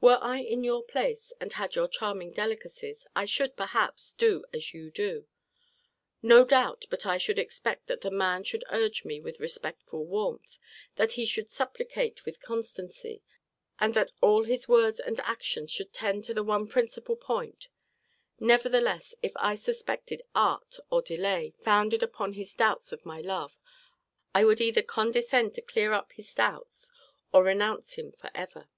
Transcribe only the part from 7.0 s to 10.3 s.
I should expect that the man should urge me with respectful